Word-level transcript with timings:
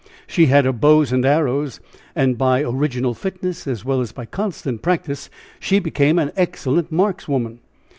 She 0.25 0.47
had 0.47 0.65
her 0.65 0.71
bows 0.73 1.11
and 1.11 1.23
arrows, 1.27 1.79
and 2.15 2.35
by 2.35 2.63
original 2.63 3.13
fitness, 3.13 3.67
as 3.67 3.85
well 3.85 4.01
as 4.01 4.11
by 4.11 4.25
constant 4.25 4.81
practice, 4.81 5.29
she 5.59 5.77
became 5.77 6.17
an 6.17 6.31
excellent 6.35 6.91
markswoman. 6.91 7.59